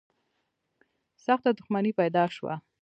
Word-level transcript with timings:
سخته 1.25 1.49
دښمني 1.57 1.91
پیدا 1.99 2.23
شوه 2.35 2.53